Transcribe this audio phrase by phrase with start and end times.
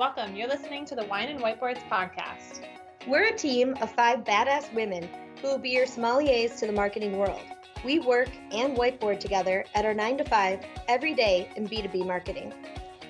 [0.00, 0.34] welcome.
[0.34, 2.64] You're listening to the Wine and Whiteboards podcast.
[3.06, 5.06] We're a team of five badass women
[5.42, 7.42] who will be your sommeliers to the marketing world.
[7.84, 12.54] We work and whiteboard together at our 9 to 5 every day in B2B marketing.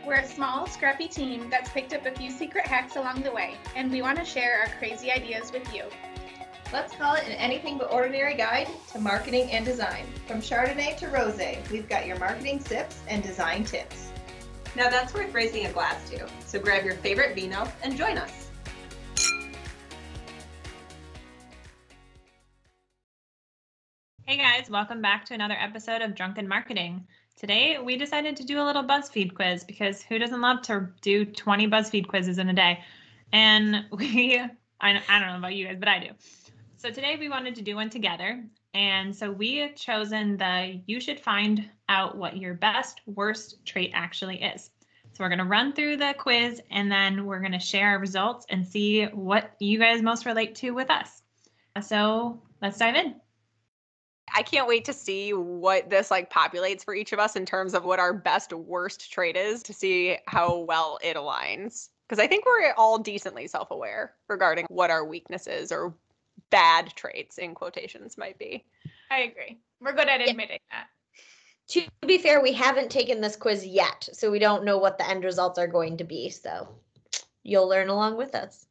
[0.05, 3.55] We're a small, scrappy team that's picked up a few secret hacks along the way,
[3.77, 5.85] and we want to share our crazy ideas with you.
[6.73, 10.07] Let's call it an anything but ordinary guide to marketing and design.
[10.27, 14.10] From Chardonnay to Rosé, we've got your marketing sips and design tips.
[14.77, 16.29] Now that's worth raising a glass to.
[16.47, 18.51] So grab your favorite vino and join us.
[24.25, 27.05] Hey guys, welcome back to another episode of Drunken Marketing.
[27.37, 31.25] Today we decided to do a little BuzzFeed quiz because who doesn't love to do
[31.25, 32.79] 20 BuzzFeed quizzes in a day?
[33.33, 34.39] And we,
[34.81, 36.11] I, I don't know about you guys, but I do.
[36.77, 38.41] So today we wanted to do one together.
[38.73, 43.91] And so we have chosen the you should find out what your best worst trait
[43.95, 44.71] actually is.
[45.13, 47.99] So we're going to run through the quiz and then we're going to share our
[47.99, 51.23] results and see what you guys most relate to with us.
[51.83, 53.17] So let's dive in.
[54.33, 57.75] I can't wait to see what this like populates for each of us in terms
[57.75, 61.89] of what our best worst trait is to see how well it aligns.
[62.09, 65.95] Because I think we're all decently self aware regarding what our weaknesses or
[66.51, 68.65] bad traits in quotations might be.
[69.11, 69.59] I agree.
[69.81, 70.87] We're good at admitting that.
[71.69, 75.09] To be fair, we haven't taken this quiz yet, so we don't know what the
[75.09, 76.29] end results are going to be.
[76.29, 76.69] So
[77.45, 78.67] you'll learn along with us.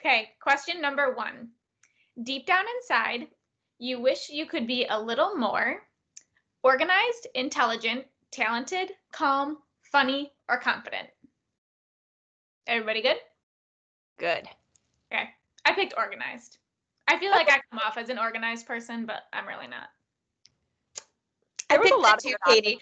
[0.00, 1.48] Okay, question number one.
[2.22, 3.26] Deep down inside,
[3.78, 5.82] you wish you could be a little more
[6.62, 9.58] organized, intelligent, talented, calm,
[9.90, 11.08] funny, or confident.
[12.66, 13.16] Everybody good?
[14.18, 14.48] Good.
[15.66, 15.72] Okay.
[15.72, 16.58] I picked organized.
[17.06, 19.88] I feel like I come off as an organized person, but I'm really not.
[21.70, 22.78] I There was a picked lot too, Katie.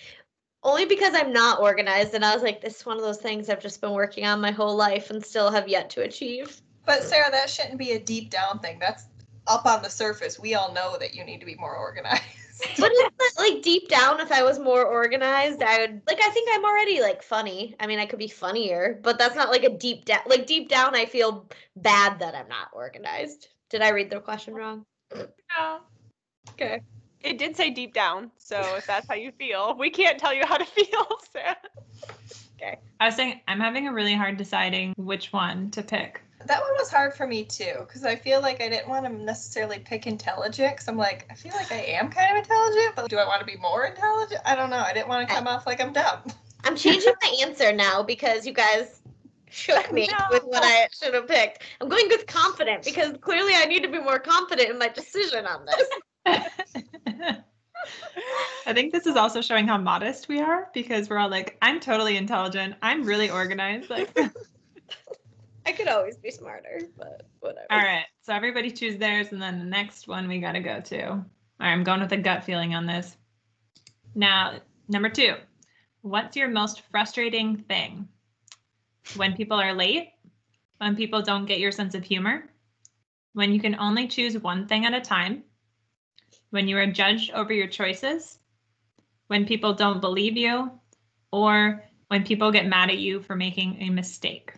[0.64, 3.50] Only because I'm not organized, and I was like, this is one of those things
[3.50, 6.62] I've just been working on my whole life and still have yet to achieve.
[6.86, 8.78] But Sarah, that shouldn't be a deep down thing.
[8.78, 9.06] That's
[9.48, 10.38] up on the surface.
[10.38, 12.22] We all know that you need to be more organized.
[12.78, 16.18] But it's not like deep down, if I was more organized, I would like.
[16.22, 17.74] I think I'm already like funny.
[17.80, 20.20] I mean, I could be funnier, but that's not like a deep down.
[20.26, 23.48] Like deep down, I feel bad that I'm not organized.
[23.70, 24.84] Did I read the question wrong?
[25.14, 25.80] No.
[26.50, 26.82] Okay.
[27.22, 28.30] It did say deep down.
[28.36, 31.06] So if that's how you feel, we can't tell you how to feel,
[32.56, 32.78] Okay.
[33.00, 36.22] I was saying I'm having a really hard deciding which one to pick.
[36.46, 39.12] That one was hard for me too, because I feel like I didn't want to
[39.12, 43.08] necessarily pick intelligent, because I'm like, I feel like I am kind of intelligent, but
[43.08, 44.40] do I want to be more intelligent?
[44.44, 44.78] I don't know.
[44.78, 46.20] I didn't want to come off like I'm dumb.
[46.64, 49.00] I'm changing my answer now because you guys
[49.50, 51.62] shook me with what I should have picked.
[51.80, 55.46] I'm going with confident because clearly I need to be more confident in my decision
[55.46, 55.88] on this.
[58.66, 61.80] I think this is also showing how modest we are because we're all like, I'm
[61.80, 62.74] totally intelligent.
[62.82, 63.90] I'm really organized.
[63.90, 64.16] Like,
[65.64, 67.66] I could always be smarter, but whatever.
[67.70, 68.04] all right.
[68.22, 71.08] So everybody choose theirs, and then the next one we got to go to.
[71.08, 71.16] All
[71.60, 73.16] right, I'm going with a gut feeling on this.
[74.14, 75.34] Now, number two,
[76.02, 78.08] what's your most frustrating thing?
[79.16, 80.10] When people are late,
[80.78, 82.50] when people don't get your sense of humor,
[83.34, 85.44] when you can only choose one thing at a time,
[86.50, 88.38] when you are judged over your choices,
[89.28, 90.70] when people don't believe you,
[91.32, 94.52] or when people get mad at you for making a mistake.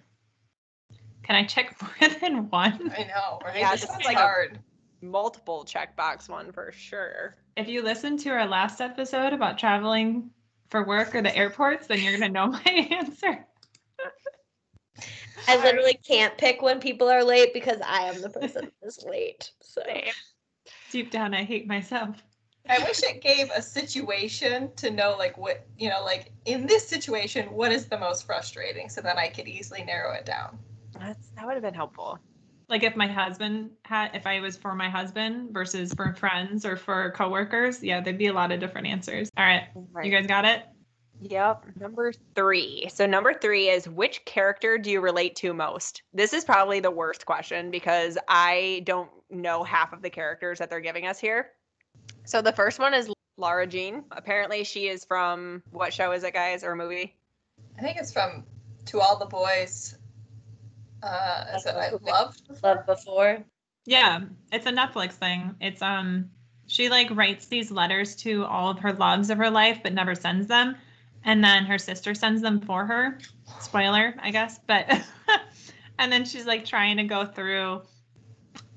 [1.25, 2.93] Can I check more than one?
[2.97, 3.61] I know, right?
[3.61, 4.59] Yeah, this this is is like a-
[5.01, 7.37] Multiple checkbox one for sure.
[7.57, 10.31] If you listened to our last episode about traveling
[10.71, 13.45] for work or the airports, then you're going to know my answer.
[15.49, 19.51] I literally can't pick when people are late because I am the person who's late.
[19.61, 19.83] So
[20.91, 22.23] Deep down, I hate myself.
[22.69, 26.89] I wish it gave a situation to know, like, what, you know, like, in this
[26.89, 28.89] situation, what is the most frustrating?
[28.89, 30.59] So then I could easily narrow it down.
[31.07, 32.19] That's that would have been helpful.
[32.69, 36.77] Like if my husband had, if I was for my husband versus for friends or
[36.77, 39.31] for coworkers, yeah, there'd be a lot of different answers.
[39.37, 39.65] All right,
[40.03, 40.63] you guys got it?
[41.21, 41.65] Yep.
[41.81, 42.89] Number three.
[42.93, 46.03] So, number three is which character do you relate to most?
[46.13, 50.71] This is probably the worst question because I don't know half of the characters that
[50.71, 51.51] they're giving us here.
[52.25, 54.05] So, the first one is Lara Jean.
[54.11, 57.17] Apparently, she is from what show is it, guys, or movie?
[57.79, 58.45] I think it's from
[58.87, 59.97] To All the Boys.
[61.05, 62.43] Uh, is it I Loved?
[62.63, 63.45] love before.
[63.87, 64.21] Yeah,
[64.51, 65.55] it's a Netflix thing.
[65.61, 66.31] It's um
[66.67, 70.15] she like writes these letters to all of her loves of her life but never
[70.15, 70.77] sends them.
[71.25, 73.19] And then her sister sends them for her.
[73.61, 74.87] Spoiler, I guess, but
[75.99, 77.83] and then she's like trying to go through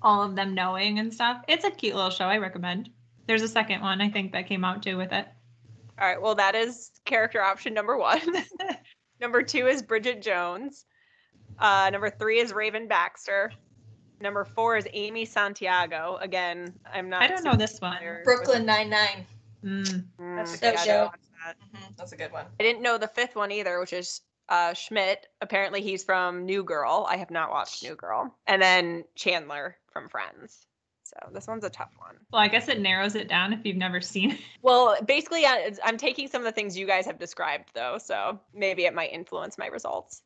[0.02, 1.44] all of them knowing and stuff.
[1.48, 2.26] It's a cute little show.
[2.26, 2.90] I recommend.
[3.26, 5.28] There's a second one I think that came out too with it.
[6.00, 6.22] All right.
[6.22, 8.22] Well, that is character option number one.
[9.20, 10.86] Number two is Bridget Jones.
[11.60, 13.52] Uh, number three is Raven Baxter.
[14.20, 16.18] Number four is Amy Santiago.
[16.22, 17.22] Again, I'm not.
[17.22, 17.98] I don't know this one.
[18.24, 19.26] Brooklyn Nine Nine.
[19.64, 20.04] Mm.
[20.20, 20.86] Mm, That's yeah, so I good.
[20.86, 21.58] don't watch that.
[21.98, 22.46] That's a good one.
[22.60, 25.28] I didn't know the fifth one either, which is uh, Schmidt.
[25.42, 27.06] Apparently, he's from New Girl.
[27.10, 28.34] I have not watched New Girl.
[28.48, 30.66] And then Chandler from Friends.
[31.04, 32.18] So this one's a tough one.
[32.34, 34.40] Well, I guess it narrows it down if you've never seen it.
[34.62, 38.86] Well, basically, I'm taking some of the things you guys have described, though, so maybe
[38.86, 40.22] it might influence my results.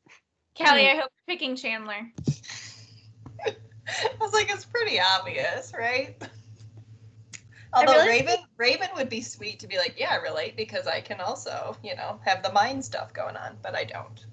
[0.58, 0.98] Callie, Hmm.
[0.98, 2.12] I hope you're picking Chandler.
[3.48, 6.16] I was like, it's pretty obvious, right?
[7.74, 11.00] Although really Raven, Raven would be sweet to be like, yeah, I relate because I
[11.00, 14.26] can also, you know, have the mind stuff going on, but I don't.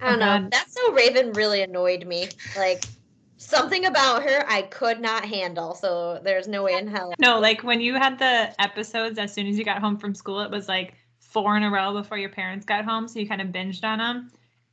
[0.00, 0.48] I don't know.
[0.50, 2.28] That's so Raven really annoyed me.
[2.56, 2.84] Like
[3.36, 5.74] something about her I could not handle.
[5.74, 7.14] So there's no way in hell.
[7.20, 10.40] No, like when you had the episodes as soon as you got home from school,
[10.40, 13.08] it was like four in a row before your parents got home.
[13.08, 14.30] So you kind of binged on them.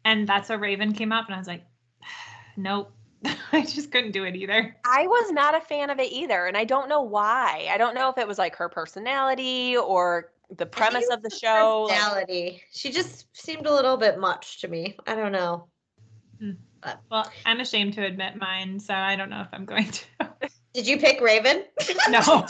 [0.08, 1.26] And that's where Raven came up.
[1.26, 1.66] And I was like,
[2.58, 2.94] nope.
[3.52, 4.76] I just couldn't do it either.
[4.86, 7.68] I was not a fan of it either, and I don't know why.
[7.70, 11.40] I don't know if it was like her personality or the premise of the was
[11.40, 11.88] show.
[11.90, 12.62] like- Personality.
[12.72, 14.96] She just seemed a little bit much to me.
[15.06, 15.68] I don't know.
[17.12, 18.80] Well, I'm ashamed to admit mine.
[18.80, 20.06] So I don't know if I'm going to.
[20.74, 21.64] Did you pick Raven?
[22.10, 22.46] no.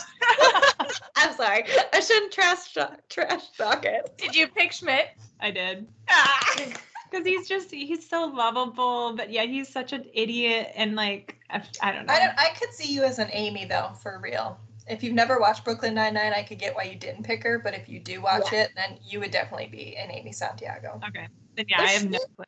[1.16, 1.64] I'm sorry.
[1.92, 4.16] I shouldn't trash talk, trash talk it.
[4.18, 5.08] Did you pick Schmidt?
[5.40, 5.88] I did.
[6.08, 6.72] Ah.
[7.10, 9.14] Because he's just, he's so lovable.
[9.16, 10.72] But yeah, he's such an idiot.
[10.74, 12.12] And like, I, I don't know.
[12.12, 12.38] I don't.
[12.38, 14.58] I could see you as an Amy though, for real.
[14.88, 17.58] If you've never watched Brooklyn Nine Nine, I could get why you didn't pick her.
[17.58, 21.00] But if you do watch it, then you would definitely be an Amy Santiago.
[21.08, 21.28] okay.
[21.56, 22.44] Then yeah, I have no clue.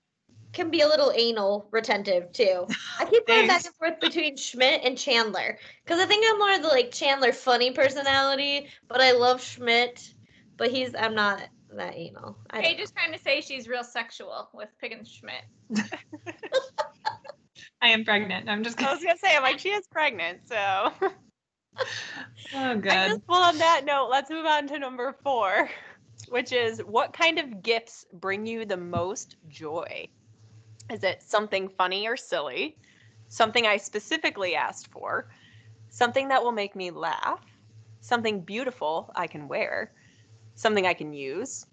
[0.52, 2.66] Can be a little anal retentive too.
[2.98, 6.54] I keep going back and forth between Schmidt and Chandler because I think I'm more
[6.54, 10.12] of the like Chandler funny personality, but I love Schmidt.
[10.56, 11.40] But he's I'm not
[11.76, 12.36] that anal.
[12.50, 15.44] I Okay, don't just trying to say she's real sexual with picking Schmidt.
[17.82, 18.48] I am pregnant.
[18.48, 20.92] I'm just I going was gonna say, I'm like, she is pregnant, so.
[22.52, 22.82] Oh, I good.
[22.84, 25.70] guess, well, on that note, let's move on to number four,
[26.28, 30.08] which is what kind of gifts bring you the most joy?
[30.90, 32.76] Is it something funny or silly?
[33.28, 35.30] Something I specifically asked for?
[35.88, 37.40] Something that will make me laugh?
[38.00, 39.92] Something beautiful I can wear?
[40.60, 41.64] Something I can use?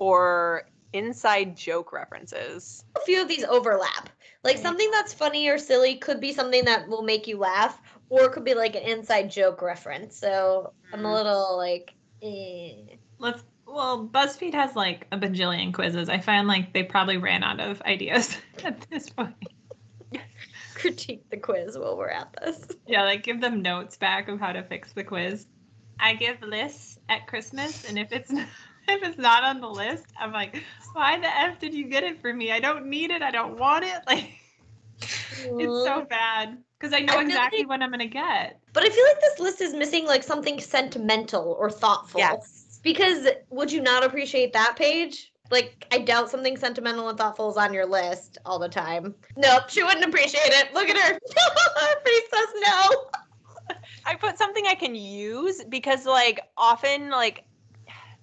[0.00, 2.82] Or inside joke references?
[2.96, 4.08] a few of these overlap.
[4.42, 4.62] Like Mhm.
[4.62, 8.32] something that's funny or silly could be something that will make you laugh, or it
[8.32, 10.18] could be like an inside joke reference.
[10.18, 11.14] So I'm a Mhm.
[11.14, 12.96] little like, eh.
[13.20, 13.44] Let's.
[13.64, 16.08] Well, BuzzFeed has like a bajillion quizzes.
[16.08, 19.36] I find like they probably ran out of ideas at this point.
[20.74, 22.66] critique the quiz while we're at this.
[22.88, 25.46] Yeah, like give them notes back of how to fix the quiz.
[26.00, 28.46] I give lists at Christmas, and if it's not,
[28.88, 30.62] if it's not on the list, I'm like,
[30.92, 32.52] why the f did you get it for me?
[32.52, 33.22] I don't need it.
[33.22, 34.02] I don't want it.
[34.06, 34.30] Like
[35.00, 38.60] it's so bad because I know I exactly like- what I'm gonna get.
[38.72, 42.20] But I feel like this list is missing like something sentimental or thoughtful.
[42.20, 42.80] Yes.
[42.82, 45.32] Because would you not appreciate that Paige?
[45.50, 49.14] Like, I doubt something sentimental and thoughtful is on your list all the time.
[49.36, 50.72] Nope, she wouldn't appreciate it.
[50.72, 51.12] Look at her.
[51.12, 52.90] her face says no.
[54.06, 57.44] I put something I can use because like often like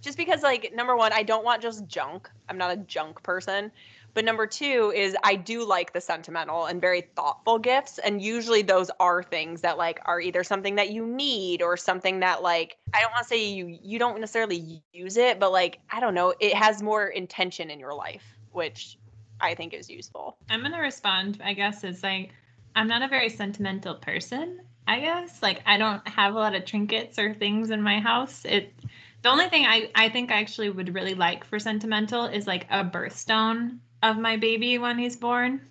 [0.02, 2.30] just because like number one, I don't want just junk.
[2.48, 3.72] I'm not a junk person.
[4.14, 8.00] But number two is I do like the sentimental and very thoughtful gifts.
[8.00, 12.20] And usually those are things that like are either something that you need or something
[12.22, 15.80] that like I don't want to say you you don't necessarily use it, but like
[15.92, 18.98] I don't know, it has more intention in your life, which
[19.40, 20.38] I think is useful.
[20.50, 21.40] I'm gonna respond.
[21.44, 22.32] I guess is like
[22.76, 24.62] I'm not a very sentimental person.
[24.90, 28.44] I guess like I don't have a lot of trinkets or things in my house.
[28.44, 28.74] It
[29.22, 32.66] the only thing I I think I actually would really like for sentimental is like
[32.72, 35.68] a birthstone of my baby when he's born.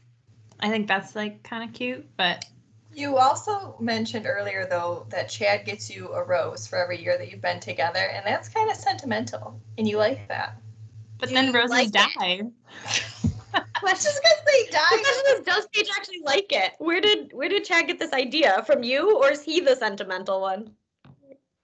[0.60, 2.44] I think that's like kind of cute, but
[2.94, 7.30] You also mentioned earlier, though, that Chad gets you a rose for every year that
[7.30, 10.56] you've been together, and that's kind of sentimental, and you like that.
[11.18, 12.42] but then roses like die.
[13.84, 14.88] That's just because they The die.
[14.88, 16.72] question is, does Paige actually like it?
[16.78, 18.62] Where did where did Chad get this idea?
[18.66, 20.74] From you, or is he the sentimental one?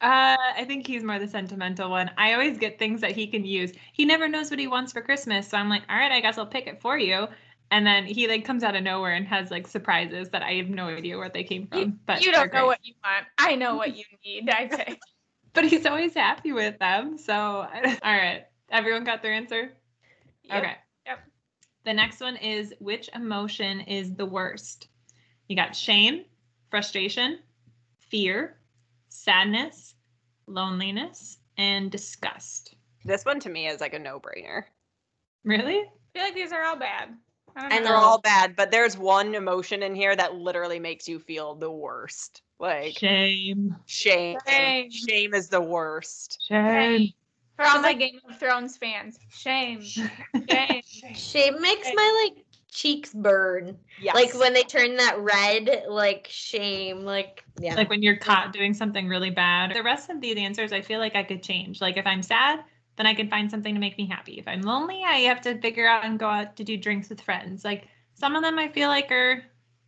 [0.00, 2.10] Uh, I think he's more the sentimental one.
[2.18, 3.72] I always get things that he can use.
[3.92, 6.36] He never knows what he wants for Christmas, so I'm like, all right, I guess
[6.36, 7.26] I'll pick it for you.
[7.70, 10.68] And then he like comes out of nowhere and has like surprises that I have
[10.68, 11.98] no idea where they came from.
[12.06, 12.66] But you don't know great.
[12.66, 13.26] what you want.
[13.38, 14.50] I know what you need.
[14.50, 14.98] I say.
[15.54, 17.16] But he's always happy with them.
[17.16, 17.66] So all
[18.02, 19.72] right, everyone got their answer.
[20.44, 20.62] Yep.
[20.62, 20.76] Okay.
[21.84, 21.92] Yep.
[21.92, 24.88] The next one is which emotion is the worst?
[25.48, 26.24] You got shame,
[26.70, 27.40] frustration,
[27.98, 28.58] fear,
[29.08, 29.94] sadness,
[30.46, 32.74] loneliness, and disgust.
[33.04, 34.64] This one to me is like a no-brainer.
[35.44, 35.78] Really?
[35.78, 37.10] I feel like these are all bad.
[37.56, 37.84] I don't I know.
[37.84, 41.70] They're all bad, but there's one emotion in here that literally makes you feel the
[41.70, 42.42] worst.
[42.58, 43.76] Like Shame.
[43.84, 44.38] shame.
[44.48, 44.90] Shame.
[44.90, 46.38] Shame is the worst.
[46.48, 47.12] Shame.
[47.56, 49.82] For all my Game of Thrones fans, shame.
[49.82, 50.82] Shame.
[51.14, 52.44] Shame makes my like
[52.74, 53.78] cheeks burn.
[54.00, 54.14] Yes.
[54.14, 57.76] Like when they turn that red, like shame, like yeah.
[57.76, 59.74] Like when you're caught doing something really bad.
[59.74, 61.80] The rest of these answers, I feel like I could change.
[61.80, 62.64] Like if I'm sad,
[62.96, 64.34] then I can find something to make me happy.
[64.34, 67.20] If I'm lonely, I have to figure out and go out to do drinks with
[67.20, 67.64] friends.
[67.64, 69.42] Like some of them I feel like are,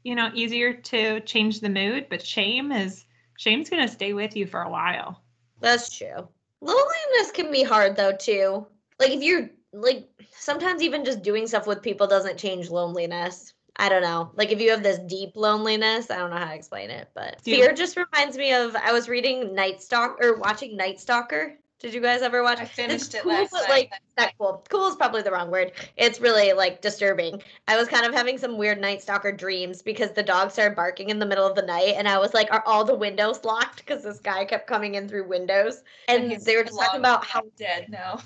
[0.04, 3.04] you know, easier to change the mood, but shame is
[3.38, 5.23] shame's gonna stay with you for a while.
[5.61, 6.28] That's true.
[6.66, 8.66] Loneliness can be hard though too.
[8.99, 13.52] Like if you're like sometimes even just doing stuff with people doesn't change loneliness.
[13.78, 14.30] I don't know.
[14.35, 17.40] Like if you have this deep loneliness, I don't know how to explain it, but
[17.44, 21.58] you- fear just reminds me of I was reading Night Stalk or watching Night Stalker.
[21.78, 22.59] Did you guys ever watch?
[22.59, 23.90] I It's finished it cool, last but, night.
[23.90, 24.64] Like not cool.
[24.71, 25.73] Cool is probably the wrong word.
[25.97, 27.42] It's really like disturbing.
[27.68, 31.11] I was kind of having some weird Night Stalker dreams because the dog started barking
[31.11, 33.78] in the middle of the night, and I was like, "Are all the windows locked?"
[33.78, 37.25] Because this guy kept coming in through windows, and he's they were just talking about
[37.25, 38.21] how dead now.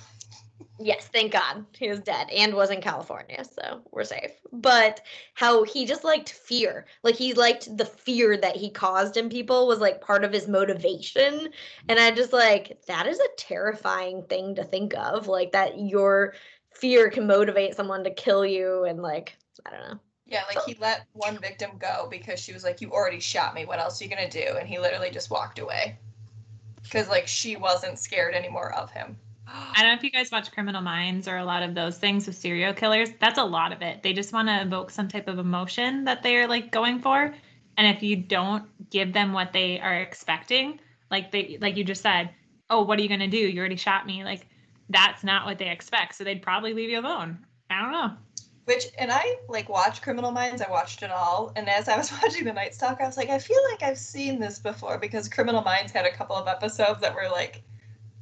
[0.83, 4.31] Yes, thank God he was dead and was in California, so we're safe.
[4.51, 5.03] But
[5.35, 6.87] how he just liked fear.
[7.03, 10.49] Like he liked the fear that he caused in people was like part of his
[10.49, 11.51] motivation.
[11.91, 15.29] And I just like that is a terrifying thing to think of.
[15.29, 16.33] Like that your
[16.75, 20.01] fear can motivate someone to kill you and like I don't know.
[20.25, 23.67] Yeah, like he let one victim go because she was like, "You already shot me.
[23.67, 25.99] What else are you gonna do?" And he literally just walked away
[26.83, 29.19] because like she wasn't scared anymore of him.
[29.53, 32.27] I don't know if you guys watch Criminal Minds or a lot of those things
[32.27, 33.11] with serial killers.
[33.21, 34.03] That's a lot of it.
[34.03, 37.35] They just want to evoke some type of emotion that they're like going for.
[37.77, 40.79] And if you don't give them what they are expecting,
[41.11, 42.31] like they like you just said,
[42.69, 43.39] oh, what are you gonna do?
[43.39, 44.25] You already shot me.
[44.25, 44.47] Like
[44.89, 46.15] that's not what they expect.
[46.15, 47.39] So they'd probably leave you alone.
[47.71, 48.13] I don't know.
[48.67, 50.63] Which and I like watched Criminal Minds.
[50.63, 53.31] I watched it all, and as I was watching The Night Stalker, I was like,
[53.31, 57.01] I feel like I've seen this before because Criminal Minds had a couple of episodes
[57.01, 57.63] that were like,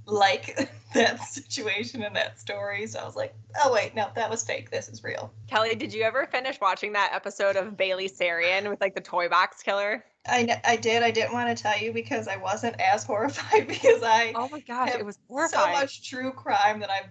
[0.09, 2.87] like that situation and that story.
[2.87, 4.71] So I was like, oh wait, no, that was fake.
[4.71, 5.33] This is real.
[5.49, 9.29] Kelly, did you ever finish watching that episode of Bailey Sarian with like the toy
[9.29, 10.05] box killer?
[10.27, 11.03] I I did.
[11.03, 14.61] I didn't want to tell you because I wasn't as horrified because I Oh my
[14.61, 15.19] gosh, it was
[15.51, 17.09] so much true crime that I've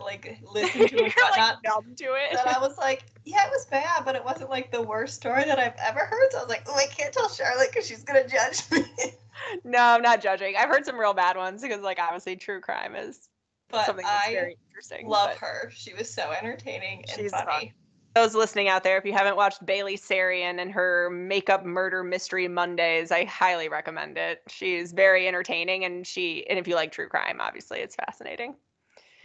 [0.00, 2.32] like listened to You're and like numb to it.
[2.34, 5.44] that I was like, yeah, it was bad, but it wasn't like the worst story
[5.44, 6.32] that I've ever heard.
[6.32, 8.84] So I was like, oh, I can't tell Charlotte because she's gonna judge me.
[9.64, 10.54] no, I'm not judging.
[10.56, 13.28] I've heard some real bad ones because like obviously true crime is
[13.70, 15.08] but something that's I very interesting.
[15.08, 15.70] love but- her.
[15.74, 17.72] She was so entertaining and She's funny.
[18.14, 22.46] those listening out there, if you haven't watched Bailey Sarian and her makeup murder mystery
[22.46, 24.42] Mondays, I highly recommend it.
[24.48, 28.54] She's very entertaining and she and if you like true crime, obviously it's fascinating.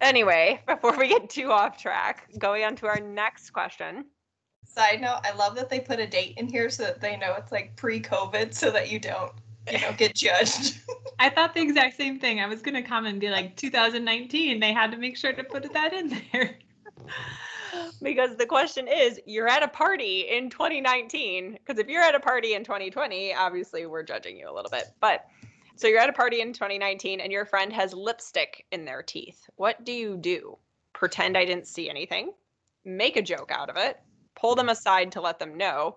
[0.02, 4.06] Anyway, before we get too off track, going on to our next question.
[4.66, 7.34] Side note: I love that they put a date in here so that they know
[7.38, 9.32] it's like pre-COVID, so that you don't,
[9.72, 10.80] you know, get judged.
[11.20, 12.40] I thought the exact same thing.
[12.40, 14.60] I was gonna comment and be like 2019.
[14.60, 16.56] They had to make sure to put that in there.
[18.02, 21.54] Because the question is, you're at a party in 2019.
[21.54, 24.86] Because if you're at a party in 2020, obviously we're judging you a little bit.
[25.00, 25.26] But
[25.80, 29.50] so you're at a party in 2019 and your friend has lipstick in their teeth.
[29.56, 30.58] What do you do?
[30.92, 32.34] Pretend I didn't see anything,
[32.84, 33.98] make a joke out of it,
[34.36, 35.96] pull them aside to let them know,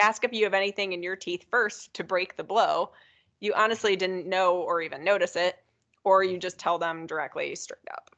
[0.00, 2.92] ask if you have anything in your teeth first to break the blow.
[3.40, 5.56] You honestly didn't know or even notice it,
[6.04, 8.08] or you just tell them directly straight up.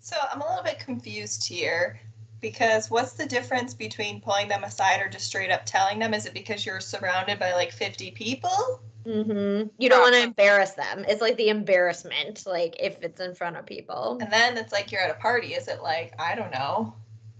[0.00, 2.00] So I'm a little bit confused here
[2.40, 6.14] because what's the difference between pulling them aside or just straight up telling them?
[6.14, 8.80] Is it because you're surrounded by like 50 people?
[9.06, 9.68] Mm-hmm.
[9.78, 11.04] You don't want to embarrass them.
[11.08, 14.18] It's like the embarrassment, like if it's in front of people.
[14.20, 15.54] And then it's like you're at a party.
[15.54, 16.92] Is it like, I don't know,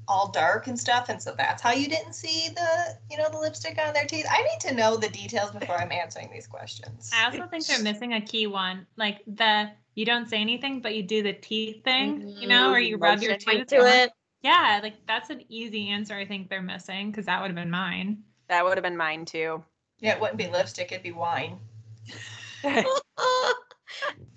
[0.09, 1.09] all dark and stuff?
[1.09, 4.27] And so that's how you didn't see the, you know, the lipstick on their teeth?
[4.31, 7.11] I need to know the details before I'm answering these questions.
[7.13, 10.95] I also think they're missing a key one, like the you don't say anything, but
[10.95, 13.67] you do the teeth thing, you know, or you rub your Motion tooth.
[13.69, 14.13] To it.
[14.43, 16.15] Yeah, like that's an easy answer.
[16.15, 18.23] I think they're missing because that would have been mine.
[18.49, 19.63] That would have been mine too.
[20.01, 21.59] Yeah, it wouldn't be lipstick, it'd be wine.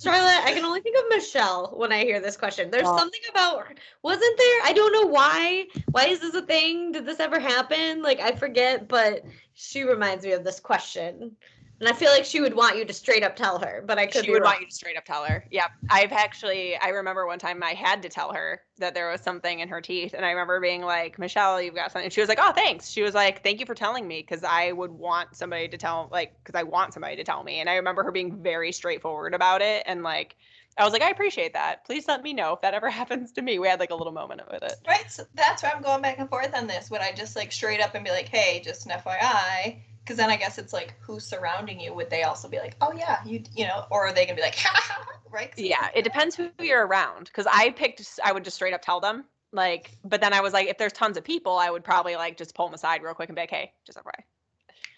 [0.02, 2.72] Charlotte, I can only think of Michelle when I hear this question.
[2.72, 2.98] There's Oh.
[2.98, 3.66] something about
[4.04, 4.62] wasn't there?
[4.64, 5.66] I don't know why.
[5.92, 6.92] Why is this a thing?
[6.94, 8.02] Did this ever happen?
[8.02, 11.36] Like I forget, but she reminds me of this question.
[11.80, 14.06] And I feel like she would want you to straight up tell her, but I
[14.06, 15.46] could she be would want you to straight up tell her.
[15.50, 15.72] Yep.
[15.90, 19.60] I've actually I remember one time I had to tell her that there was something
[19.60, 22.28] in her teeth and I remember being like, "Michelle, you've got something." And she was
[22.28, 25.36] like, "Oh, thanks." She was like, "Thank you for telling me because I would want
[25.36, 28.12] somebody to tell like cuz I want somebody to tell me." And I remember her
[28.12, 30.36] being very straightforward about it and like
[30.78, 31.84] I was like, I appreciate that.
[31.86, 33.60] Please let me know if that ever happens to me.
[33.60, 34.76] We had like a little moment with it.
[34.88, 36.90] Right, so that's why I'm going back and forth on this.
[36.90, 39.82] Would I just like straight up and be like, "Hey, just an FYI"?
[40.10, 41.94] Because then I guess it's like who's surrounding you.
[41.94, 44.42] Would they also be like, "Oh yeah, you you know," or are they gonna be
[44.42, 45.52] like, "Ha ha ha," right?
[45.52, 47.26] 'Cause Yeah, it depends who you're around.
[47.26, 49.26] Because I picked, I would just straight up tell them.
[49.52, 52.38] Like, but then I was like, if there's tons of people, I would probably like
[52.38, 54.24] just pull them aside real quick and be like, hey, just FYI.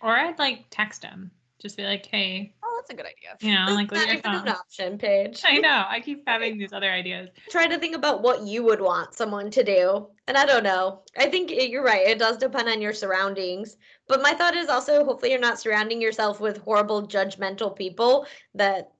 [0.01, 1.29] Or I'd like text him.
[1.61, 3.37] Just be like, hey, Oh, that's a good idea.
[3.39, 5.41] you know, like leave Not your an option, Paige.
[5.45, 5.85] I know.
[5.87, 7.29] I keep having these other ideas.
[7.49, 10.07] Try to think about what you would want someone to do.
[10.27, 11.03] And I don't know.
[11.17, 12.07] I think it, you're right.
[12.07, 13.77] It does depend on your surroundings.
[14.07, 18.25] But my thought is also hopefully you're not surrounding yourself with horrible, judgmental people
[18.55, 18.91] that,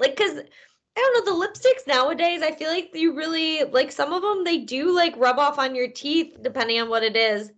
[0.00, 4.12] like, because I don't know, the lipsticks nowadays, I feel like you really, like, some
[4.12, 7.52] of them, they do, like, rub off on your teeth depending on what it is.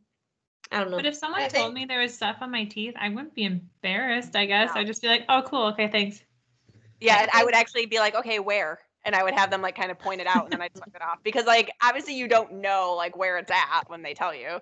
[0.73, 0.97] I don't know.
[0.97, 3.35] But if someone I told think- me there was stuff on my teeth, I wouldn't
[3.35, 4.71] be embarrassed, I guess.
[4.75, 5.67] I'd just be like, oh, cool.
[5.69, 6.23] Okay, thanks.
[7.01, 8.79] Yeah, I would actually be like, okay, where?
[9.05, 10.91] And I would have them like kind of point it out and then I'd suck
[10.95, 11.19] it off.
[11.23, 14.59] Because like obviously you don't know like where it's at when they tell you.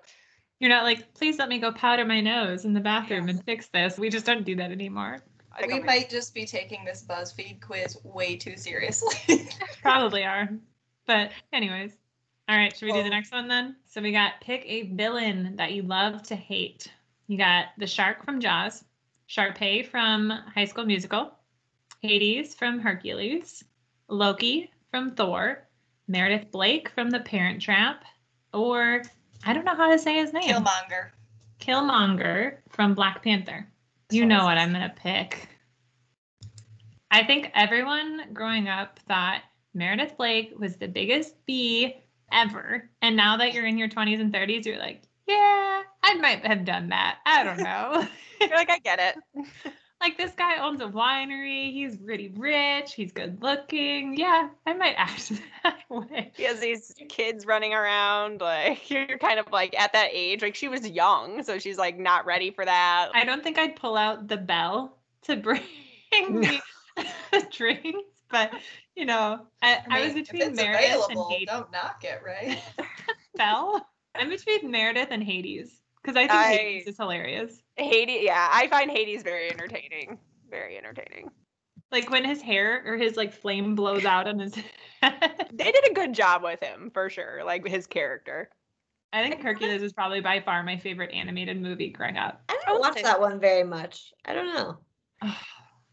[0.61, 3.67] You're not like, please let me go powder my nose in the bathroom and fix
[3.69, 3.99] this.
[3.99, 5.19] We just don't do that anymore.
[5.67, 9.49] We I'm- might just be taking this BuzzFeed quiz way too seriously.
[9.83, 10.49] Probably are.
[11.07, 11.97] But, anyways.
[12.49, 13.77] All right, should we do the next one then?
[13.87, 16.91] So we got pick a villain that you love to hate.
[17.27, 18.85] You got the shark from Jaws,
[19.29, 21.31] Sharpay from High School Musical,
[22.01, 23.63] Hades from Hercules,
[24.09, 25.69] Loki from Thor,
[26.07, 28.03] Meredith Blake from The Parent Trap,
[28.55, 29.03] or
[29.45, 30.45] I don't know how to say his name.
[30.45, 31.11] Killmonger.
[31.61, 33.69] Killmonger from Black Panther.
[34.09, 35.51] You know what I'm gonna pick.
[37.11, 39.43] I think everyone growing up thought
[39.75, 42.89] Meredith Blake was the biggest bee ever.
[43.03, 46.65] And now that you're in your 20s and 30s, you're like, yeah, I might have
[46.65, 47.19] done that.
[47.27, 48.07] I don't know.
[48.41, 49.45] You're like, I get it.
[50.01, 51.73] like this guy owns a winery.
[51.73, 52.95] He's really rich.
[52.95, 54.17] He's good looking.
[54.17, 55.33] Yeah, I might act
[55.65, 56.33] that way.
[56.35, 58.41] He has these kids running around.
[58.41, 60.41] Like you're kind of like at that age.
[60.41, 63.11] Like she was young, so she's like not ready for that.
[63.13, 65.61] I don't think I'd pull out the bell to bring
[66.31, 66.61] me
[67.51, 67.99] drinks,
[68.31, 68.53] but
[68.97, 71.49] you know, I, I, was mean, if between it's Meredith and Hades.
[71.49, 72.61] don't knock it, right?
[73.37, 73.87] Bell.
[74.15, 77.63] I'm between Meredith and Hades because I think I- Hades is hilarious.
[77.77, 80.19] Hades, yeah, I find Hades very entertaining.
[80.51, 81.31] Very entertaining.
[81.93, 84.55] Like when his hair or his like flame blows out on his
[85.03, 85.49] head.
[85.53, 87.43] They did a good job with him for sure.
[87.45, 88.51] Like his character.
[89.13, 92.43] I think Hercules is probably by far my favorite animated movie growing up.
[92.49, 94.13] I I don't watch that one very much.
[94.25, 94.79] I don't know.
[95.23, 95.37] Oh,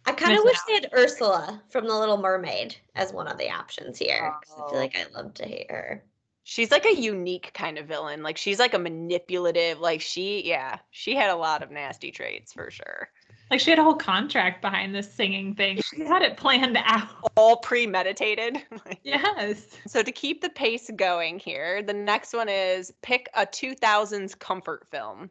[0.05, 3.49] I kind of wish they had Ursula from The Little Mermaid as one of the
[3.49, 4.33] options here.
[4.41, 4.69] 'cause I Oh.
[4.69, 6.03] feel like I love to hate her.
[6.43, 8.21] She's like a unique kind of villain.
[8.21, 9.79] Like she's like a manipulative.
[9.79, 13.09] Like she, yeah, she had a lot of nasty traits for sure.
[13.49, 15.79] Like she had a whole contract behind this singing thing.
[15.81, 17.09] She had it planned out.
[17.35, 18.61] All premeditated.
[19.03, 19.77] Yes.
[19.87, 24.87] So to keep the pace going here, the next one is pick a 2000s comfort
[24.87, 25.29] film.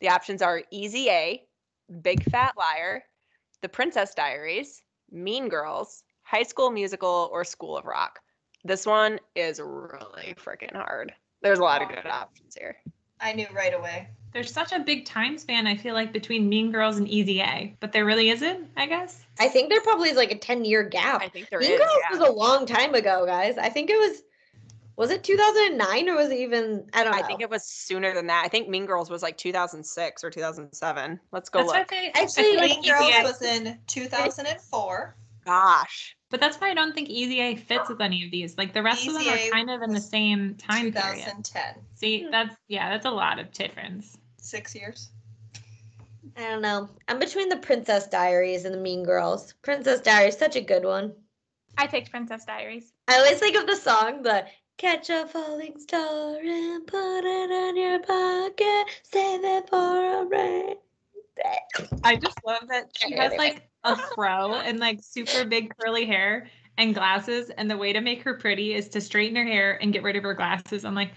[0.00, 1.46] The options are Easy A,
[2.02, 3.04] Big Fat Liar,
[3.64, 8.20] The Princess Diaries, Mean Girls, High School Musical, or School of Rock.
[8.62, 11.14] This one is really freaking hard.
[11.40, 12.76] There's a lot of good options here.
[13.18, 14.10] I knew right away.
[14.34, 17.74] There's such a big time span, I feel like, between Mean Girls and Easy A,
[17.80, 19.24] but there really isn't, I guess.
[19.40, 21.22] I think there probably is like a 10 year gap.
[21.22, 21.78] I think there mean is.
[21.78, 22.18] Girls yeah.
[22.18, 23.56] was a long time ago, guys.
[23.56, 24.22] I think it was,
[24.96, 27.18] was it 2009 or was it even, I don't know.
[27.18, 28.44] I think it was sooner than that.
[28.44, 31.20] I think Mean Girls was like 2006 or 2007.
[31.32, 31.90] Let's go That's why I look.
[31.90, 35.16] say, Actually, I feel like Mean Girls A, was in 2004.
[35.44, 36.16] Gosh.
[36.30, 38.56] but that's why I don't think Easy A fits with any of these.
[38.56, 41.24] Like the rest of them are kind of in the same time period.
[41.24, 41.62] 2010.
[41.94, 42.30] See, hmm.
[42.30, 44.16] that's yeah, that's a lot of difference.
[44.38, 45.10] Six years.
[46.36, 46.88] I don't know.
[47.08, 49.54] I'm between the Princess Diaries and the Mean Girls.
[49.62, 51.12] Princess Diaries, such a good one.
[51.76, 52.92] I picked Princess Diaries.
[53.08, 57.76] I always think of the song, the Catch a falling star and put it in
[57.76, 60.76] your pocket, save it for a rain.
[61.36, 66.06] day." I just love that she has like a fro and like super big curly
[66.06, 69.78] hair and glasses, and the way to make her pretty is to straighten her hair
[69.80, 70.84] and get rid of her glasses.
[70.84, 71.12] I'm like,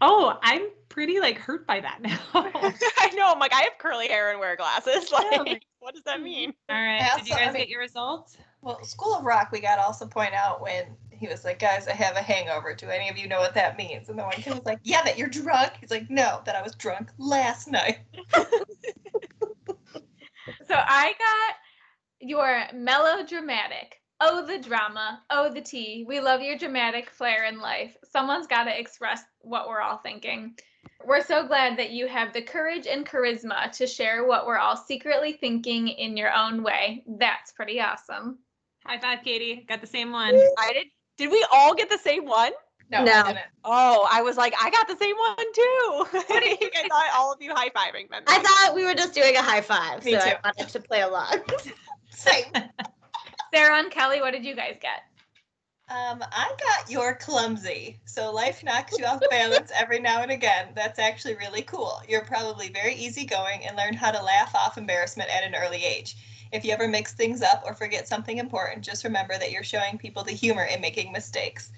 [0.00, 2.18] oh, I'm pretty like hurt by that now.
[2.34, 3.30] I know.
[3.30, 5.10] I'm like, I have curly hair and wear glasses.
[5.12, 6.24] Like, like- what does that mm-hmm.
[6.24, 6.54] mean?
[6.70, 8.38] right, I did you also- I guys mean- get your results?
[8.62, 10.84] Well, School of Rock, we got to also point out when
[11.22, 12.74] he was like, guys, I have a hangover.
[12.74, 14.08] Do any of you know what that means?
[14.08, 15.74] And the one kid was like, yeah, that you're drunk.
[15.80, 18.00] He's like, no, that I was drunk last night.
[20.66, 21.56] So I got
[22.18, 24.00] your melodramatic.
[24.20, 25.22] Oh, the drama.
[25.30, 26.04] Oh, the tea.
[26.08, 27.96] We love your dramatic flair in life.
[28.10, 30.54] Someone's got to express what we're all thinking.
[31.04, 34.76] We're so glad that you have the courage and charisma to share what we're all
[34.76, 37.04] secretly thinking in your own way.
[37.06, 38.38] That's pretty awesome.
[38.84, 39.64] High five, Katie.
[39.68, 40.34] Got the same one.
[40.58, 40.86] I did.
[41.16, 42.52] Did we all get the same one?
[42.90, 43.12] No, No.
[43.12, 43.38] I.
[43.64, 46.06] Oh, I was like, I got the same one too.
[46.34, 48.22] I thought all of you high fiving them.
[48.26, 50.36] I thought we were just doing a high five, Me so I too.
[50.44, 51.42] wanted to play along.
[52.10, 52.44] Same.
[53.54, 55.02] Sarah and Kelly, what did you guys get?
[55.88, 57.98] Um, I got your clumsy.
[58.04, 60.68] So life knocks you off balance every now and again.
[60.74, 62.00] That's actually really cool.
[62.08, 66.16] You're probably very easygoing and learn how to laugh off embarrassment at an early age.
[66.52, 69.98] If you ever mix things up or forget something important, just remember that you're showing
[69.98, 71.72] people the humor in making mistakes.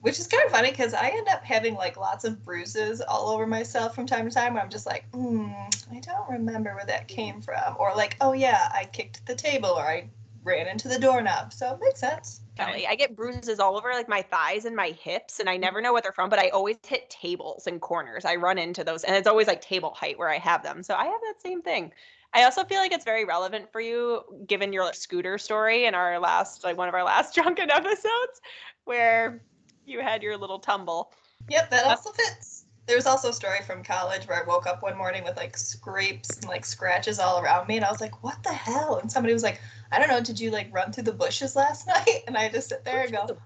[0.00, 3.30] Which is kind of funny because I end up having like lots of bruises all
[3.30, 5.48] over myself from time to time where I'm just like, hmm,
[5.92, 7.76] I don't remember where that came from.
[7.78, 10.08] Or like, oh yeah, I kicked the table or I
[10.44, 11.52] ran into the doorknob.
[11.52, 12.42] So it makes sense.
[12.56, 12.86] Kelly.
[12.86, 15.92] I get bruises all over like my thighs and my hips, and I never know
[15.92, 18.24] what they're from, but I always hit tables and corners.
[18.24, 20.82] I run into those, and it's always like table height where I have them.
[20.82, 21.92] So I have that same thing.
[22.34, 26.18] I also feel like it's very relevant for you, given your scooter story in our
[26.18, 28.40] last, like one of our last drunken episodes,
[28.84, 29.42] where
[29.84, 31.12] you had your little tumble.
[31.48, 32.66] Yep, that uh, also fits.
[32.86, 35.56] There was also a story from college where I woke up one morning with like
[35.56, 39.10] scrapes and like scratches all around me, and I was like, "What the hell?" And
[39.10, 39.60] somebody was like,
[39.90, 40.20] "I don't know.
[40.20, 43.12] Did you like run through the bushes last night?" And I just sit there and
[43.12, 43.38] go,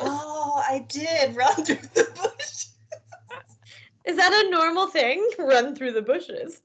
[0.00, 2.66] "Oh, I did run through the bush."
[4.04, 5.28] Is that a normal thing?
[5.38, 6.62] Run through the bushes.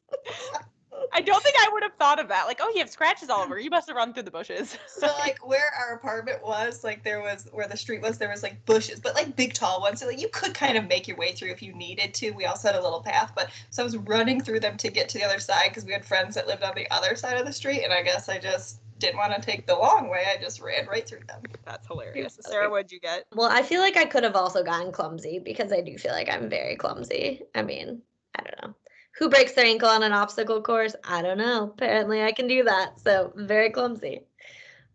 [1.13, 2.45] I don't think I would have thought of that.
[2.45, 3.59] Like, oh, you have scratches all over.
[3.59, 4.77] You must have run through the bushes.
[4.87, 8.43] So like where our apartment was, like there was where the street was, there was
[8.43, 9.99] like bushes, but like big tall ones.
[9.99, 12.31] So like you could kind of make your way through if you needed to.
[12.31, 15.09] We also had a little path, but so I was running through them to get
[15.09, 17.45] to the other side because we had friends that lived on the other side of
[17.45, 20.23] the street, and I guess I just didn't want to take the long way.
[20.27, 21.41] I just ran right through them.
[21.65, 22.39] That's hilarious.
[22.39, 22.51] Okay.
[22.51, 23.25] Sarah, what'd you get?
[23.33, 26.29] Well, I feel like I could have also gotten clumsy because I do feel like
[26.29, 27.41] I'm very clumsy.
[27.55, 28.01] I mean,
[28.37, 28.75] I don't know.
[29.17, 30.95] Who breaks their ankle on an obstacle course?
[31.03, 31.63] I don't know.
[31.63, 32.99] Apparently, I can do that.
[32.99, 34.21] So, very clumsy.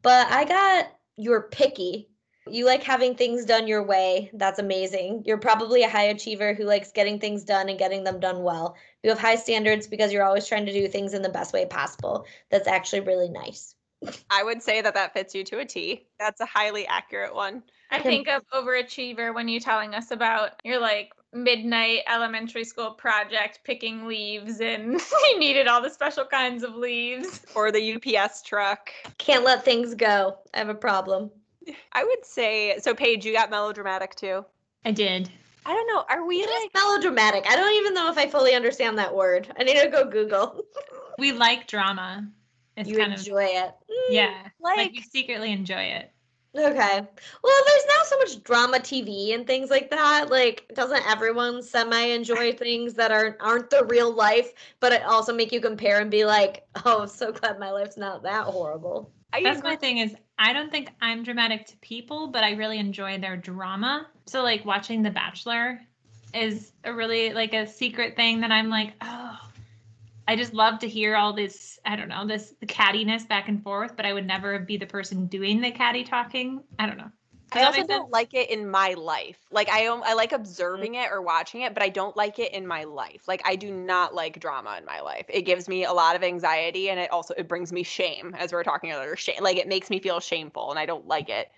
[0.02, 2.08] But I got you're picky.
[2.48, 4.30] You like having things done your way.
[4.32, 5.24] That's amazing.
[5.26, 8.76] You're probably a high achiever who likes getting things done and getting them done well.
[9.02, 11.66] You have high standards because you're always trying to do things in the best way
[11.66, 12.24] possible.
[12.50, 13.74] That's actually really nice.
[14.30, 16.06] I would say that that fits you to a T.
[16.20, 17.64] That's a highly accurate one.
[17.90, 23.60] I think of overachiever when you're telling us about you're like midnight elementary school project
[23.64, 27.42] picking leaves and you needed all the special kinds of leaves.
[27.54, 28.90] Or the UPS truck.
[29.18, 30.38] Can't let things go.
[30.54, 31.30] I have a problem.
[31.92, 32.94] I would say so.
[32.94, 34.44] Paige, you got melodramatic too.
[34.84, 35.28] I did.
[35.64, 36.04] I don't know.
[36.08, 36.74] Are we It is like?
[36.74, 37.44] melodramatic.
[37.50, 39.52] I don't even know if I fully understand that word.
[39.58, 40.62] I need to go Google.
[41.18, 42.28] We like drama.
[42.76, 43.74] It's you kind enjoy it.
[43.90, 44.42] Mm, yeah.
[44.60, 46.12] Like, Like, you secretly enjoy it.
[46.56, 47.00] Okay.
[47.42, 50.30] Well, there's now so much drama TV and things like that.
[50.30, 55.34] Like, doesn't everyone semi enjoy things that aren't aren't the real life, but it also
[55.34, 59.10] make you compare and be like, oh, I'm so glad my life's not that horrible.
[59.32, 62.78] I That's my thing is I don't think I'm dramatic to people, but I really
[62.78, 64.06] enjoy their drama.
[64.26, 65.80] So like watching The Bachelor
[66.34, 69.38] is a really like a secret thing that I'm like, oh,
[70.28, 73.62] I just love to hear all this, I don't know, this the cattiness back and
[73.62, 76.62] forth, but I would never be the person doing the catty talking.
[76.78, 77.10] I don't know.
[77.52, 78.12] Does I also don't sense?
[78.12, 79.38] like it in my life.
[79.52, 80.40] Like I don't, I like mm-hmm.
[80.40, 83.28] observing it or watching it, but I don't like it in my life.
[83.28, 85.26] Like I do not like drama in my life.
[85.28, 88.52] It gives me a lot of anxiety and it also it brings me shame as
[88.52, 89.14] we are talking earlier.
[89.14, 91.52] Shame like it makes me feel shameful and I don't like it.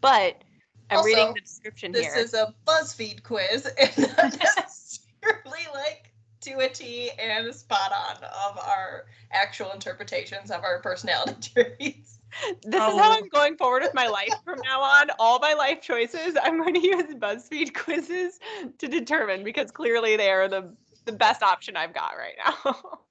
[0.00, 0.42] But
[0.90, 2.16] I'm reading the description This here.
[2.16, 6.13] is a BuzzFeed quiz and not necessarily like
[6.44, 12.18] to a T and spot on of our actual interpretations of our personality traits.
[12.62, 13.12] This is how Oh.
[13.12, 15.10] I'm going forward with my life from now on.
[15.18, 18.40] All my life choices, I'm going to use BuzzFeed quizzes
[18.78, 22.76] to determine because clearly they are the the best option I've got right now.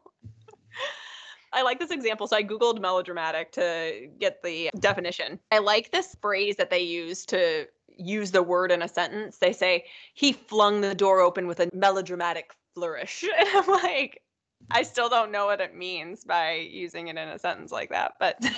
[1.53, 2.27] I like this example.
[2.27, 5.39] So I Googled melodramatic to get the definition.
[5.51, 9.37] I like this phrase that they use to use the word in a sentence.
[9.37, 13.23] They say, he flung the door open with a melodramatic flourish.
[13.37, 14.21] And I'm like,
[14.71, 18.13] I still don't know what it means by using it in a sentence like that.
[18.19, 18.53] But That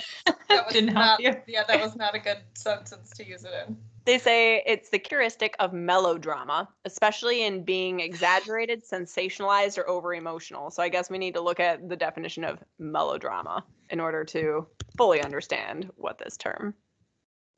[0.66, 1.34] was Didn't help you.
[1.46, 3.76] yeah, that was not a good sentence to use it in.
[4.04, 10.70] They say it's the heuristic of melodrama, especially in being exaggerated, sensationalized, or over emotional.
[10.70, 14.68] So I guess we need to look at the definition of melodrama in order to
[14.96, 16.74] fully understand what this term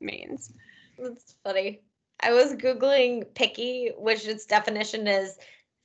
[0.01, 0.51] means.
[0.97, 1.81] That's funny.
[2.21, 5.37] I was Googling picky, which its definition is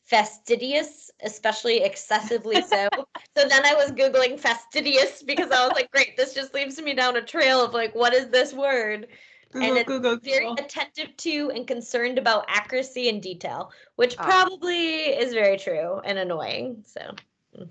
[0.04, 2.88] fastidious, especially excessively so.
[3.36, 6.94] so then I was Googling fastidious because I was like, great, this just leaves me
[6.94, 9.08] down a trail of like, what is this word?
[9.52, 14.24] Google, it's Google, Very attentive to and concerned about accuracy and detail, which Ah.
[14.24, 16.84] probably is very true and annoying.
[16.86, 17.14] So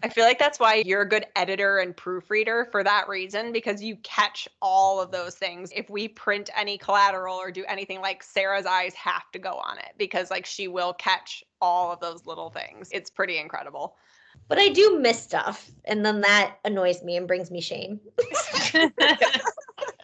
[0.04, 3.82] I feel like that's why you're a good editor and proofreader for that reason, because
[3.82, 5.72] you catch all of those things.
[5.76, 9.78] If we print any collateral or do anything like Sarah's eyes have to go on
[9.78, 12.90] it because like she will catch all of those little things.
[12.92, 13.96] It's pretty incredible.
[14.48, 18.00] But I do miss stuff, and then that annoys me and brings me shame.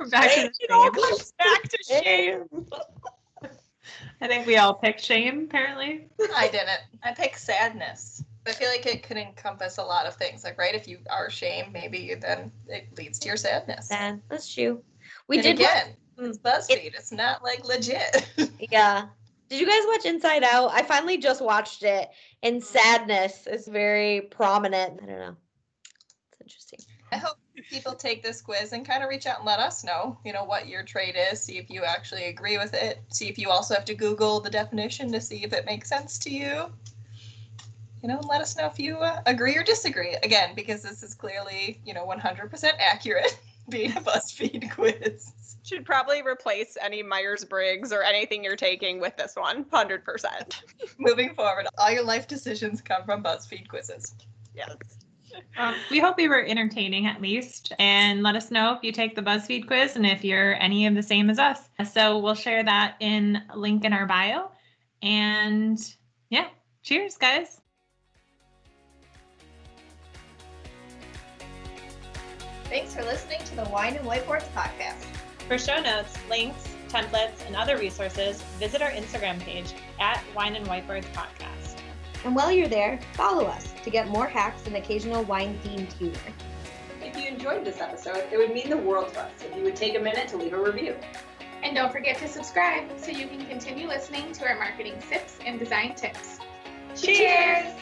[0.09, 0.93] Back to the It all shame.
[0.93, 2.45] comes back to shame.
[4.21, 6.07] I think we all picked shame, apparently.
[6.35, 6.79] I didn't.
[7.03, 8.23] I picked sadness.
[8.49, 10.43] I feel like it could encompass a lot of things.
[10.43, 13.87] Like, right, if you are shame, maybe then it leads to your sadness.
[13.87, 14.83] Then that's true.
[15.27, 15.55] We and did.
[15.55, 15.95] again.
[16.19, 16.29] Mm.
[16.29, 16.95] It's BuzzFeed.
[16.95, 18.27] it's not like legit.
[18.71, 19.07] Yeah.
[19.47, 20.71] Did you guys watch Inside Out?
[20.71, 22.09] I finally just watched it,
[22.43, 22.63] and mm.
[22.63, 24.99] sadness is very prominent.
[25.01, 25.35] I don't know.
[26.31, 26.79] It's interesting.
[27.11, 27.37] I hope
[27.69, 30.43] people take this quiz and kind of reach out and let us know, you know,
[30.43, 31.41] what your trait is.
[31.41, 32.99] See if you actually agree with it.
[33.09, 36.17] See if you also have to Google the definition to see if it makes sense
[36.19, 36.71] to you.
[38.01, 40.15] You know, and let us know if you uh, agree or disagree.
[40.23, 45.33] Again, because this is clearly, you know, 100% accurate being a BuzzFeed quiz.
[45.63, 50.61] Should probably replace any Myers Briggs or anything you're taking with this one, 100%.
[50.97, 54.15] Moving forward, all your life decisions come from BuzzFeed quizzes.
[54.55, 54.77] Yes.
[55.57, 59.15] Um, we hope we were entertaining at least, and let us know if you take
[59.15, 61.69] the BuzzFeed quiz and if you're any of the same as us.
[61.91, 64.51] So we'll share that in link in our bio.
[65.01, 65.77] And
[66.29, 66.47] yeah,
[66.81, 67.58] cheers, guys.
[72.69, 75.03] Thanks for listening to the Wine and Whiteboards podcast.
[75.47, 80.67] For show notes, links, templates, and other resources, visit our Instagram page at Wine and
[80.67, 81.77] Whiteboards Podcast.
[82.23, 86.19] And while you're there, follow us to get more hacks and occasional wine themed humor.
[87.01, 89.75] If you enjoyed this episode, it would mean the world to us if you would
[89.75, 90.95] take a minute to leave a review.
[91.63, 95.57] And don't forget to subscribe so you can continue listening to our marketing tips and
[95.57, 96.37] design tips.
[96.95, 97.73] Cheers!